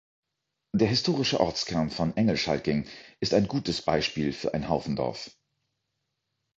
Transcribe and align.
Der 0.73 0.87
historische 0.87 1.39
Ortskern 1.39 1.91
von 1.91 2.17
Englschalking 2.17 2.87
ist 3.19 3.35
ein 3.35 3.47
gutes 3.47 3.83
Beispiel 3.83 4.33
für 4.33 4.51
ein 4.55 4.67
Haufendorf. 4.67 5.29